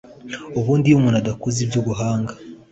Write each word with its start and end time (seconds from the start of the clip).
ubundi 0.59 0.85
iyo 0.87 0.97
umuntu 0.99 1.17
adakoze 1.19 1.57
iby’ubuhanga 1.61 2.33